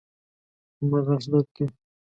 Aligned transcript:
زما 0.79 0.99
غاښ 1.05 1.23
درد 1.31 1.47
کوي 1.55 1.67